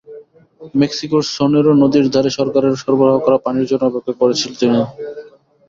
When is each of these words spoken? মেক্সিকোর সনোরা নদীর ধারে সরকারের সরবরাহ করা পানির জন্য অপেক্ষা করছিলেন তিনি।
মেক্সিকোর 0.75 1.23
সনোরা 1.31 1.73
নদীর 1.83 2.05
ধারে 2.13 2.31
সরকারের 2.37 2.73
সরবরাহ 2.75 3.17
করা 3.19 3.37
পানির 3.45 3.69
জন্য 3.69 3.83
অপেক্ষা 3.89 4.13
করছিলেন 4.19 4.53
তিনি। 4.59 4.79